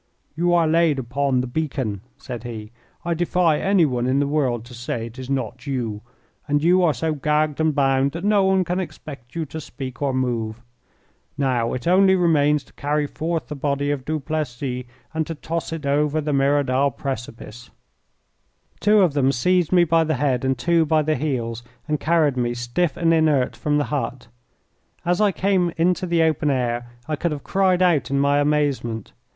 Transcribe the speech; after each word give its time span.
"You 0.35 0.51
are 0.55 0.67
laid 0.67 0.97
upon 0.97 1.41
the 1.41 1.45
beacon," 1.45 2.01
said 2.17 2.43
he; 2.43 2.71
"I 3.05 3.13
defy 3.13 3.59
anyone 3.59 4.07
in 4.07 4.19
the 4.19 4.25
world 4.25 4.65
to 4.65 4.73
say 4.73 5.05
it 5.05 5.19
is 5.19 5.29
not 5.29 5.67
you, 5.67 6.01
and 6.47 6.63
you 6.63 6.81
are 6.81 6.93
so 6.95 7.13
gagged 7.13 7.59
and 7.61 7.75
bound 7.75 8.13
that 8.13 8.23
no 8.23 8.43
one 8.43 8.63
can 8.63 8.79
expect 8.79 9.35
you 9.35 9.45
to 9.45 9.61
speak 9.61 10.01
or 10.01 10.11
move. 10.11 10.59
Now, 11.37 11.73
it 11.73 11.85
only 11.87 12.15
remains 12.15 12.63
to 12.63 12.73
carry 12.73 13.05
forth 13.05 13.47
the 13.47 13.55
body 13.55 13.91
of 13.91 14.03
Duplessis 14.03 14.85
and 15.13 15.27
to 15.27 15.35
toss 15.35 15.71
it 15.71 15.85
over 15.85 16.19
the 16.19 16.33
Merodal 16.33 16.89
precipice." 16.97 17.69
Two 18.79 19.01
of 19.01 19.13
them 19.13 19.31
seized 19.31 19.71
me 19.71 19.83
by 19.83 20.03
the 20.03 20.15
head 20.15 20.43
and 20.43 20.57
two 20.57 20.83
by 20.83 21.03
the 21.03 21.13
heels, 21.15 21.61
and 21.87 21.99
carried 21.99 22.37
me, 22.37 22.55
stiff 22.55 22.97
and 22.97 23.13
inert, 23.13 23.55
from 23.55 23.77
the 23.77 23.83
hut. 23.93 24.29
As 25.05 25.21
I 25.21 25.31
came 25.31 25.71
into 25.77 26.07
the 26.07 26.23
open 26.23 26.49
air 26.49 26.87
I 27.07 27.15
could 27.15 27.31
have 27.31 27.43
cried 27.43 27.83
out 27.83 28.09
in 28.09 28.19
my 28.19 28.39
amazement. 28.39 29.11